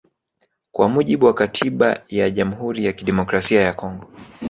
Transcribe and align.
Kwa 0.71 0.89
mujibu 0.89 1.25
wa 1.25 1.33
katiba 1.33 1.99
ya 2.09 2.29
Jamhuri 2.29 2.85
ya 2.85 2.93
Kidemokrasia 2.93 3.61
ya 3.61 3.73
Kongo 3.73 4.07